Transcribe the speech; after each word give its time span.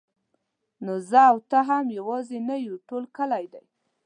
نو 0.85 0.93
زه 1.09 1.21
او 1.31 1.37
ته 1.49 1.59
خو 1.67 1.77
یوازې 1.99 2.37
نه 2.49 2.55
یو 2.67 2.75
ټول 2.87 3.03
کلی 3.17 3.45
دی. 3.53 3.65